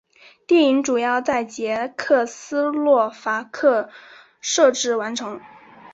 [0.47, 3.91] 电影主要在捷克斯洛伐克
[4.41, 5.39] 摄制完成。